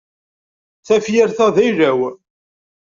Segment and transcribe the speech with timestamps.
[0.87, 1.99] Tafyirt-a d ayla-w.